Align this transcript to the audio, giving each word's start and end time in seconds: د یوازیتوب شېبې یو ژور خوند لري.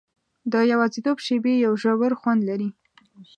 د 0.51 0.53
یوازیتوب 0.71 1.17
شېبې 1.25 1.53
یو 1.65 1.73
ژور 1.81 2.11
خوند 2.19 2.41
لري. 2.49 2.69